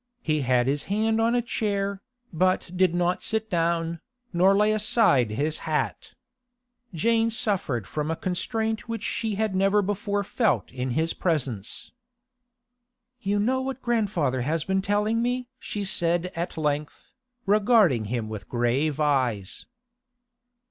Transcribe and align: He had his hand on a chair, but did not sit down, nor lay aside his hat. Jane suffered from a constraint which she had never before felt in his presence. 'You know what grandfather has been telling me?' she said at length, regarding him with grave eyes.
He 0.23 0.41
had 0.41 0.65
his 0.65 0.85
hand 0.85 1.21
on 1.21 1.35
a 1.35 1.43
chair, 1.43 2.01
but 2.33 2.71
did 2.75 2.95
not 2.95 3.21
sit 3.21 3.51
down, 3.51 3.99
nor 4.33 4.57
lay 4.57 4.71
aside 4.71 5.29
his 5.29 5.59
hat. 5.59 6.15
Jane 6.91 7.29
suffered 7.29 7.85
from 7.85 8.09
a 8.09 8.15
constraint 8.15 8.89
which 8.89 9.03
she 9.03 9.35
had 9.35 9.53
never 9.55 9.83
before 9.83 10.23
felt 10.23 10.71
in 10.71 10.89
his 10.97 11.13
presence. 11.13 11.91
'You 13.21 13.37
know 13.37 13.61
what 13.61 13.83
grandfather 13.83 14.41
has 14.41 14.63
been 14.65 14.81
telling 14.81 15.21
me?' 15.21 15.47
she 15.59 15.83
said 15.85 16.31
at 16.35 16.57
length, 16.57 17.13
regarding 17.45 18.05
him 18.05 18.27
with 18.27 18.49
grave 18.49 18.99
eyes. 18.99 19.67